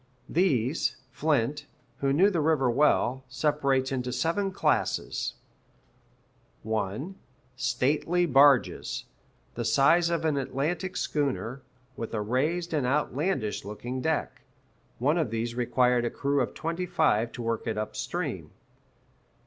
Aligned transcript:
These, 0.27 0.95
Flint, 1.11 1.67
who 1.97 2.11
knew 2.11 2.31
the 2.31 2.41
river 2.41 2.71
well, 2.71 3.23
separates 3.29 3.91
into 3.91 4.11
seven 4.11 4.51
classes: 4.51 5.35
(1) 6.63 7.13
"Stately 7.55 8.25
barges," 8.25 9.05
the 9.53 9.63
size 9.63 10.09
of 10.09 10.25
an 10.25 10.37
Atlantic 10.37 10.97
schooner, 10.97 11.61
with 11.95 12.15
"a 12.15 12.21
raised 12.21 12.73
and 12.73 12.87
outlandish 12.87 13.63
looking 13.63 14.01
deck;" 14.01 14.41
one 14.97 15.19
of 15.19 15.29
these 15.29 15.53
required 15.53 16.03
a 16.03 16.09
crew 16.09 16.41
of 16.41 16.55
twenty 16.55 16.87
five 16.87 17.31
to 17.33 17.43
work 17.43 17.67
it 17.67 17.77
up 17.77 17.95
stream. 17.95 18.49